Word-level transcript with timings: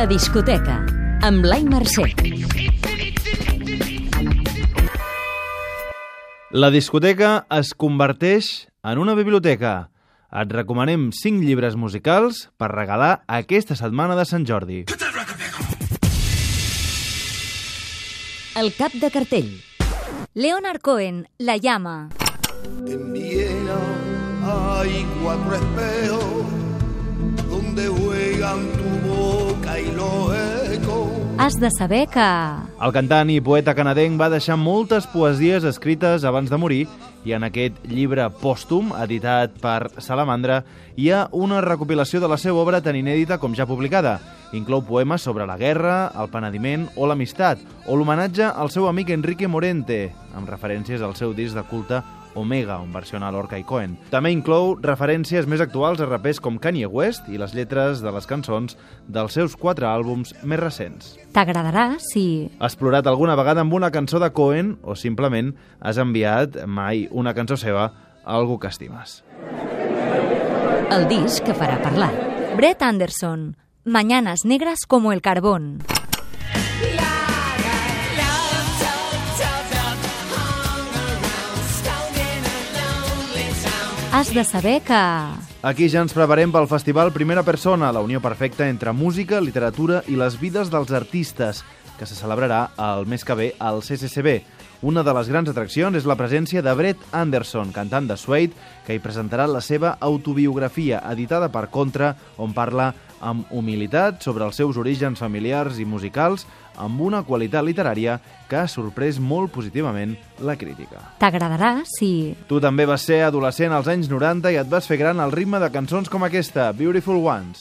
La 0.00 0.06
discoteca, 0.08 0.78
amb 1.28 1.42
Blai 1.44 1.60
Mercè. 1.68 2.06
La 6.56 6.70
discoteca 6.72 7.32
es 7.52 7.74
converteix 7.76 8.48
en 8.80 9.02
una 9.02 9.12
biblioteca. 9.18 9.90
Et 10.32 10.54
recomanem 10.56 11.10
5 11.12 11.44
llibres 11.44 11.76
musicals 11.76 12.46
per 12.56 12.70
regalar 12.72 13.10
aquesta 13.28 13.76
setmana 13.76 14.16
de 14.16 14.24
Sant 14.24 14.48
Jordi. 14.48 14.80
El 18.56 18.72
cap 18.80 18.96
de 19.04 19.12
cartell. 19.12 19.52
Leonard 20.32 20.80
Cohen, 20.80 21.26
La 21.36 21.58
llama. 21.58 22.08
En 22.88 23.12
Viena 23.12 23.82
hay 24.48 25.04
cuatro 25.20 25.60
espejos 25.60 26.39
Has 31.50 31.58
de 31.58 31.68
saber 31.74 32.06
que... 32.06 32.24
El 32.78 32.92
cantant 32.94 33.30
i 33.34 33.40
poeta 33.42 33.72
canadenc 33.74 34.20
va 34.20 34.28
deixar 34.30 34.54
moltes 34.54 35.08
poesies 35.10 35.64
escrites 35.66 36.22
abans 36.22 36.46
de 36.46 36.58
morir 36.62 36.84
i 37.26 37.34
en 37.34 37.42
aquest 37.42 37.80
llibre 37.90 38.28
pòstum, 38.38 38.92
editat 39.02 39.56
per 39.58 39.90
Salamandra, 39.98 40.60
hi 40.94 41.08
ha 41.10 41.24
una 41.34 41.58
recopilació 41.64 42.22
de 42.22 42.30
la 42.30 42.38
seva 42.38 42.62
obra 42.62 42.78
tan 42.86 42.94
inèdita 42.94 43.40
com 43.42 43.58
ja 43.58 43.66
publicada. 43.66 44.20
Inclou 44.54 44.84
poemes 44.86 45.26
sobre 45.26 45.48
la 45.50 45.58
guerra, 45.58 46.12
el 46.22 46.30
penediment 46.30 46.86
o 46.94 47.10
l'amistat, 47.10 47.66
o 47.90 47.98
l'homenatge 47.98 48.46
al 48.46 48.70
seu 48.70 48.86
amic 48.86 49.10
Enrique 49.10 49.50
Morente, 49.50 50.04
amb 50.38 50.54
referències 50.54 51.02
al 51.02 51.18
seu 51.18 51.34
disc 51.34 51.58
de 51.58 51.66
culte 51.66 51.98
Omega, 52.34 52.78
on 52.80 52.92
versiona 52.92 53.30
Lorca 53.32 53.58
i 53.58 53.64
Cohen. 53.66 53.96
També 54.12 54.32
inclou 54.34 54.74
referències 54.82 55.48
més 55.50 55.62
actuals 55.62 56.00
a 56.00 56.08
rapers 56.08 56.40
com 56.42 56.58
Kanye 56.62 56.86
West 56.86 57.28
i 57.28 57.38
les 57.40 57.54
lletres 57.56 58.02
de 58.04 58.12
les 58.14 58.28
cançons 58.30 58.76
dels 59.08 59.36
seus 59.36 59.56
quatre 59.56 59.88
àlbums 59.88 60.34
més 60.42 60.60
recents. 60.60 61.14
T'agradarà 61.34 61.94
si... 62.10 62.50
Has 62.60 62.76
plorat 62.78 63.06
alguna 63.10 63.36
vegada 63.38 63.64
amb 63.64 63.74
una 63.74 63.92
cançó 63.94 64.20
de 64.22 64.30
Cohen 64.34 64.76
o 64.82 64.96
simplement 64.98 65.54
has 65.80 65.98
enviat 65.98 66.62
mai 66.66 67.08
una 67.10 67.34
cançó 67.34 67.58
seva 67.60 67.90
a 68.24 68.36
algú 68.36 68.58
que 68.60 68.70
estimes. 68.70 69.22
El 70.90 71.06
disc 71.10 71.44
que 71.46 71.54
farà 71.54 71.78
parlar. 71.82 72.10
Brett 72.58 72.82
Anderson, 72.82 73.54
Mañanas 73.84 74.44
negras 74.44 74.80
como 74.86 75.10
el 75.10 75.22
carbón. 75.22 75.78
Has 84.12 84.34
de 84.34 84.42
saber 84.42 84.82
que... 84.82 84.98
Aquí 85.62 85.86
ja 85.86 86.00
ens 86.02 86.10
preparem 86.16 86.50
pel 86.50 86.66
festival 86.66 87.12
Primera 87.14 87.44
Persona, 87.46 87.92
la 87.94 88.02
unió 88.02 88.18
perfecta 88.20 88.66
entre 88.66 88.90
música, 88.90 89.38
literatura 89.38 90.00
i 90.10 90.16
les 90.18 90.34
vides 90.40 90.72
dels 90.72 90.90
artistes, 90.90 91.60
que 92.00 92.08
se 92.08 92.16
celebrarà 92.16 92.70
el 92.80 93.04
mes 93.04 93.26
que 93.28 93.36
ve 93.36 93.52
al 93.60 93.82
CCCB. 93.84 94.40
Una 94.80 95.02
de 95.04 95.12
les 95.12 95.28
grans 95.28 95.50
atraccions 95.52 95.98
és 95.98 96.06
la 96.08 96.16
presència 96.16 96.62
de 96.64 96.72
Brett 96.72 97.02
Anderson, 97.12 97.68
cantant 97.76 98.06
de 98.08 98.16
Suede, 98.16 98.56
que 98.86 98.96
hi 98.96 99.02
presentarà 99.04 99.44
la 99.44 99.60
seva 99.60 99.98
autobiografia, 100.00 101.02
editada 101.12 101.50
per 101.52 101.66
Contra, 101.68 102.14
on 102.40 102.56
parla 102.56 102.94
amb 103.20 103.52
humilitat 103.52 104.24
sobre 104.24 104.46
els 104.48 104.56
seus 104.56 104.80
orígens 104.80 105.20
familiars 105.20 105.76
i 105.76 105.84
musicals, 105.84 106.46
amb 106.80 107.04
una 107.04 107.20
qualitat 107.28 107.66
literària 107.66 108.16
que 108.48 108.56
ha 108.62 108.64
sorprès 108.64 109.20
molt 109.20 109.52
positivament 109.52 110.16
la 110.40 110.56
crítica. 110.56 111.04
T'agradarà 111.20 111.82
si... 111.84 112.32
Tu 112.48 112.62
també 112.64 112.88
vas 112.88 113.04
ser 113.04 113.20
adolescent 113.28 113.76
als 113.76 113.92
anys 113.92 114.08
90 114.08 114.56
i 114.56 114.56
et 114.62 114.72
vas 114.72 114.88
fer 114.88 114.96
gran 114.96 115.20
al 115.20 115.36
ritme 115.36 115.60
de 115.60 115.68
cançons 115.68 116.08
com 116.08 116.24
aquesta, 116.24 116.72
Beautiful 116.72 117.20
Ones. 117.20 117.60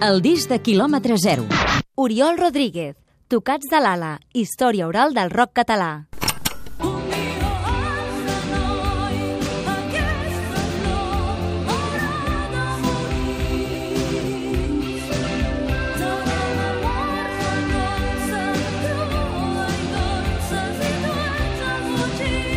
El 0.00 0.22
disc 0.24 0.48
de 0.48 0.56
quilòmetre 0.64 1.18
zero. 1.20 1.42
Oriol 2.00 2.38
Rodríguez, 2.38 2.94
Tocats 3.28 3.68
de 3.68 3.80
l'ala, 3.84 4.14
història 4.32 4.86
oral 4.88 5.12
del 5.12 5.28
rock 5.28 5.52
català. 5.60 6.06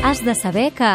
Has 0.04 0.24
de 0.24 0.36
saber 0.36 0.72
que... 0.72 0.94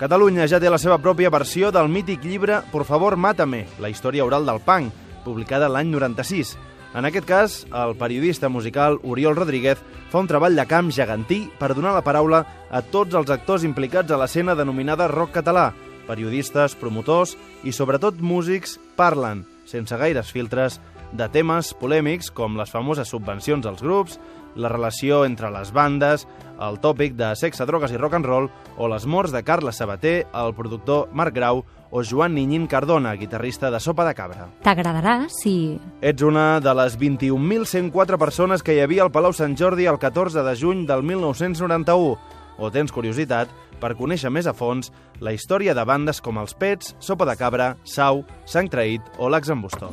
Catalunya 0.00 0.48
ja 0.48 0.56
té 0.64 0.72
la 0.72 0.80
seva 0.80 0.96
pròpia 0.96 1.28
versió 1.28 1.68
del 1.68 1.92
mític 1.92 2.24
llibre 2.24 2.62
Por 2.72 2.88
favor, 2.88 3.20
mátame, 3.20 3.66
la 3.80 3.92
història 3.92 4.24
oral 4.24 4.48
del 4.48 4.64
punk, 4.64 5.09
publicada 5.24 5.68
l'any 5.68 5.90
96. 5.92 6.56
En 6.94 7.06
aquest 7.06 7.26
cas, 7.26 7.56
el 7.70 7.94
periodista 7.94 8.48
musical 8.48 8.98
Oriol 9.06 9.36
Rodríguez 9.38 9.78
fa 10.10 10.18
un 10.18 10.26
treball 10.26 10.56
de 10.58 10.66
camp 10.66 10.90
gegantí 10.90 11.44
per 11.60 11.70
donar 11.74 11.94
la 11.94 12.02
paraula 12.02 12.42
a 12.70 12.82
tots 12.82 13.14
els 13.14 13.30
actors 13.30 13.62
implicats 13.62 14.10
a 14.10 14.18
l'escena 14.18 14.56
denominada 14.58 15.06
rock 15.08 15.36
català. 15.38 15.70
Periodistes, 16.08 16.74
promotors 16.74 17.36
i 17.62 17.70
sobretot 17.70 18.18
músics 18.18 18.80
parlen, 18.98 19.44
sense 19.70 19.94
gaires 19.94 20.32
filtres, 20.34 20.80
de 21.12 21.26
temes 21.30 21.72
polèmics 21.78 22.30
com 22.34 22.58
les 22.58 22.70
famoses 22.70 23.10
subvencions 23.10 23.66
als 23.66 23.82
grups, 23.82 24.18
la 24.54 24.70
relació 24.70 25.24
entre 25.26 25.50
les 25.54 25.70
bandes, 25.74 26.26
el 26.60 26.78
tòpic 26.82 27.14
de 27.18 27.30
sexe, 27.38 27.66
drogues 27.66 27.94
i 27.94 27.98
rock 27.98 28.18
and 28.18 28.26
roll 28.26 28.50
o 28.78 28.88
les 28.90 29.06
morts 29.06 29.34
de 29.34 29.44
Carles 29.46 29.78
Sabater, 29.78 30.26
el 30.34 30.54
productor 30.58 31.08
Marc 31.14 31.34
Grau 31.34 31.64
o 31.90 32.02
Joan 32.04 32.34
Niñín 32.34 32.66
Cardona, 32.66 33.14
guitarrista 33.14 33.70
de 33.70 33.80
Sopa 33.80 34.04
de 34.06 34.14
Cabra. 34.14 34.48
T'agradarà 34.62 35.28
si... 35.28 35.78
Ets 36.00 36.22
una 36.22 36.60
de 36.60 36.74
les 36.74 36.98
21.104 36.98 38.18
persones 38.18 38.62
que 38.62 38.74
hi 38.76 38.84
havia 38.84 39.02
al 39.02 39.12
Palau 39.12 39.34
Sant 39.34 39.56
Jordi 39.58 39.86
el 39.90 39.98
14 39.98 40.44
de 40.46 40.54
juny 40.56 40.86
del 40.86 41.02
1991 41.02 42.18
o 42.60 42.70
tens 42.70 42.92
curiositat 42.92 43.50
per 43.80 43.96
conèixer 43.96 44.30
més 44.30 44.46
a 44.46 44.54
fons 44.54 44.92
la 45.24 45.32
història 45.32 45.74
de 45.74 45.84
bandes 45.88 46.20
com 46.20 46.38
els 46.38 46.54
Pets, 46.54 46.94
Sopa 47.00 47.26
de 47.28 47.36
Cabra, 47.40 47.74
Sau, 47.84 48.24
Sang 48.44 48.68
Traït 48.68 49.02
o 49.18 49.30
Lax 49.32 49.48
Embustó. 49.48 49.90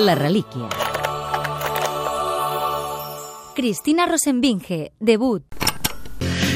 La 0.00 0.16
relíquia. 0.16 0.70
Cristina 3.54 4.06
Rosenbinge, 4.08 4.92
debut. 4.98 5.44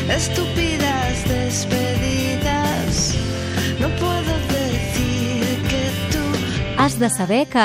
Estúpidas 0.08 1.28
despedidas. 1.28 1.95
Has 6.86 7.00
de 7.00 7.08
saber 7.10 7.48
que... 7.50 7.62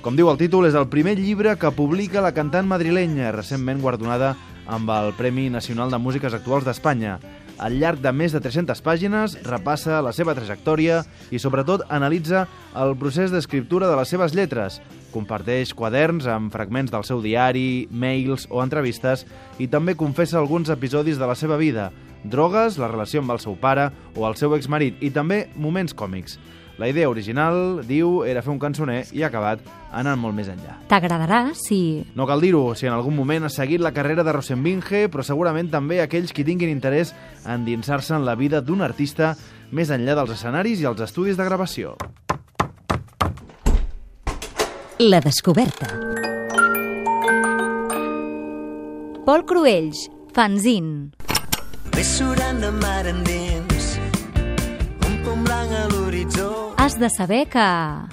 Com 0.00 0.16
diu 0.16 0.30
el 0.32 0.38
títol, 0.40 0.64
és 0.64 0.72
el 0.80 0.86
primer 0.88 1.12
llibre 1.18 1.50
que 1.60 1.68
publica 1.76 2.22
la 2.24 2.30
cantant 2.32 2.64
madrilenya, 2.64 3.28
recentment 3.36 3.82
guardonada 3.84 4.30
amb 4.64 4.88
el 4.94 5.10
Premi 5.18 5.50
Nacional 5.52 5.92
de 5.92 5.98
Músiques 6.00 6.32
Actuals 6.32 6.64
d'Espanya. 6.64 7.18
Al 7.60 7.76
llarg 7.76 8.00
de 8.00 8.08
més 8.16 8.32
de 8.32 8.40
300 8.40 8.80
pàgines, 8.80 9.34
repassa 9.44 10.00
la 10.00 10.14
seva 10.16 10.32
trajectòria 10.32 11.02
i, 11.28 11.36
sobretot, 11.36 11.84
analitza 11.92 12.46
el 12.80 12.94
procés 12.96 13.28
d'escriptura 13.28 13.90
de 13.92 13.98
les 14.00 14.08
seves 14.08 14.32
lletres. 14.32 14.80
Comparteix 15.12 15.74
quaderns 15.76 16.24
amb 16.24 16.48
fragments 16.56 16.96
del 16.96 17.04
seu 17.04 17.20
diari, 17.20 17.90
mails 17.92 18.48
o 18.48 18.64
entrevistes 18.64 19.26
i 19.60 19.68
també 19.68 19.98
confessa 20.00 20.40
alguns 20.40 20.72
episodis 20.72 21.20
de 21.20 21.28
la 21.28 21.36
seva 21.36 21.60
vida, 21.60 21.90
drogues, 22.24 22.80
la 22.80 22.88
relació 22.88 23.20
amb 23.20 23.36
el 23.36 23.44
seu 23.44 23.52
pare 23.52 23.90
o 24.16 24.24
el 24.24 24.40
seu 24.40 24.56
exmarit 24.56 24.96
i 25.04 25.12
també 25.12 25.44
moments 25.60 25.92
còmics. 25.92 26.40
La 26.82 26.88
idea 26.88 27.06
original, 27.06 27.84
diu, 27.86 28.24
era 28.26 28.40
fer 28.42 28.50
un 28.50 28.58
cançoner 28.58 29.04
i 29.14 29.20
ha 29.22 29.28
acabat 29.28 29.60
anant 29.94 30.18
molt 30.18 30.34
més 30.34 30.48
enllà. 30.50 30.72
T'agradarà 30.90 31.52
si... 31.54 31.76
No 32.18 32.26
cal 32.26 32.42
dir-ho, 32.42 32.72
si 32.74 32.88
en 32.88 32.96
algun 32.96 33.14
moment 33.14 33.46
has 33.46 33.54
seguit 33.54 33.78
la 33.78 33.92
carrera 33.94 34.24
de 34.26 34.32
Rosenbinge, 34.34 35.04
però 35.12 35.22
segurament 35.22 35.70
també 35.70 36.00
aquells 36.02 36.34
qui 36.34 36.42
tinguin 36.42 36.72
interès 36.72 37.12
en 37.46 37.62
dinsar-se 37.62 38.16
en 38.16 38.26
la 38.26 38.34
vida 38.34 38.58
d'un 38.66 38.82
artista 38.82 39.36
més 39.70 39.94
enllà 39.94 40.16
dels 40.18 40.34
escenaris 40.34 40.82
i 40.82 40.88
els 40.90 41.04
estudis 41.06 41.38
de 41.38 41.46
gravació. 41.46 41.94
La 44.98 45.22
descoberta. 45.22 45.86
Pol 49.22 49.46
Cruells, 49.46 50.08
fanzine. 50.34 51.12
Ves 51.94 52.18
surant 52.18 52.58
de 52.58 52.74
mar 52.82 53.06
endins. 53.06 53.94
Un 55.06 55.22
pom 55.22 55.46
blanc 55.46 55.78
a 55.78 55.86
l'horitzó. 55.94 56.71
Has 56.82 56.98
de 56.98 57.06
saber 57.14 57.44
que... 57.46 57.62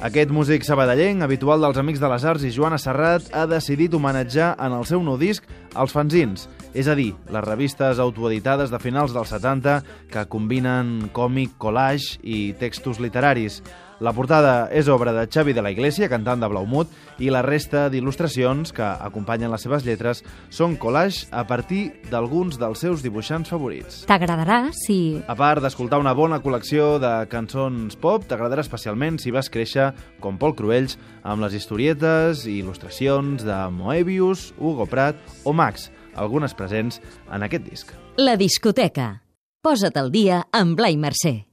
Aquest 0.06 0.30
músic 0.30 0.62
sabadellenc, 0.62 1.24
habitual 1.26 1.64
dels 1.66 1.80
Amics 1.82 1.98
de 2.04 2.10
les 2.12 2.26
Arts 2.30 2.44
i 2.46 2.52
Joana 2.54 2.78
Serrat, 2.78 3.26
ha 3.34 3.48
decidit 3.50 3.96
homenatjar 3.98 4.52
en 4.62 4.76
el 4.78 4.86
seu 4.86 5.02
nou 5.02 5.18
disc 5.18 5.48
els 5.74 5.96
fanzins, 5.96 6.46
és 6.74 6.88
a 6.88 6.96
dir, 6.96 7.14
les 7.34 7.46
revistes 7.46 8.00
autoeditades 8.00 8.70
de 8.70 8.80
finals 8.82 9.14
dels 9.16 9.32
70 9.34 9.80
que 10.12 10.26
combinen 10.30 11.10
còmic, 11.14 11.58
collage 11.58 12.20
i 12.22 12.50
textos 12.60 13.00
literaris. 13.02 13.64
La 14.00 14.14
portada 14.16 14.70
és 14.72 14.88
obra 14.88 15.12
de 15.12 15.26
Xavi 15.28 15.52
de 15.52 15.60
la 15.60 15.74
Iglesia, 15.74 16.08
cantant 16.08 16.40
de 16.40 16.48
Blaumut, 16.48 16.88
i 17.20 17.28
la 17.34 17.42
resta 17.44 17.90
d'il·lustracions 17.92 18.72
que 18.72 18.86
acompanyen 18.86 19.52
les 19.52 19.66
seves 19.66 19.84
lletres 19.84 20.24
són 20.56 20.78
collage 20.80 21.28
a 21.36 21.44
partir 21.50 21.82
d'alguns 22.08 22.56
dels 22.62 22.80
seus 22.80 23.04
dibuixants 23.04 23.52
favorits. 23.52 24.06
T'agradarà 24.08 24.70
si... 24.78 25.20
A 25.28 25.36
part 25.36 25.60
d'escoltar 25.66 26.00
una 26.00 26.16
bona 26.16 26.40
col·lecció 26.40 26.94
de 27.04 27.12
cançons 27.34 28.00
pop, 28.00 28.24
t'agradarà 28.24 28.64
especialment 28.64 29.20
si 29.20 29.36
vas 29.36 29.52
créixer, 29.52 29.92
com 30.24 30.40
Pol 30.40 30.56
Cruells, 30.56 30.96
amb 31.28 31.44
les 31.44 31.60
historietes 31.60 32.48
i 32.48 32.62
il·lustracions 32.62 33.44
de 33.44 33.62
Moebius, 33.76 34.54
Hugo 34.62 34.88
Pratt 34.88 35.20
o 35.44 35.52
Max, 35.52 35.90
algunes 36.16 36.54
presents 36.54 37.02
en 37.32 37.44
aquest 37.44 37.66
disc. 37.66 37.94
La 38.18 38.38
discoteca. 38.38 39.24
Posa't 39.62 39.98
al 40.00 40.12
dia 40.12 40.44
amb 40.56 40.78
Blai 40.80 40.96
Mercè. 40.98 41.49